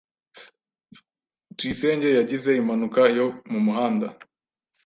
Tuyisenge 1.55 2.07
yagize 2.19 2.49
impanuka 2.61 3.01
yo 3.17 3.27
mu 3.51 3.59
muhanda. 3.65 4.07